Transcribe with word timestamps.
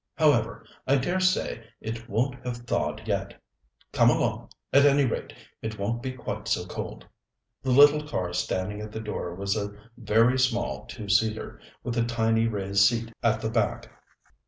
However, 0.15 0.65
I 0.87 0.95
dare 0.95 1.19
say 1.19 1.63
it 1.79 2.09
won't 2.09 2.43
have 2.43 2.57
thawed 2.65 3.07
yet. 3.07 3.39
Come 3.91 4.09
along. 4.09 4.49
At 4.73 4.83
any 4.83 5.05
rate, 5.05 5.31
it 5.61 5.77
won't 5.77 6.01
be 6.01 6.11
quite 6.11 6.47
so 6.47 6.65
cold." 6.65 7.05
The 7.61 7.69
little 7.69 8.07
car 8.07 8.33
standing 8.33 8.81
at 8.81 8.91
the 8.91 8.99
door 8.99 9.35
was 9.35 9.55
a 9.55 9.73
very 9.99 10.39
small 10.39 10.87
two 10.87 11.07
seater, 11.07 11.59
with 11.83 11.97
a 11.99 12.03
tiny 12.03 12.47
raised 12.47 12.79
seat 12.83 13.13
at 13.21 13.41
the 13.41 13.49
back. 13.51 13.89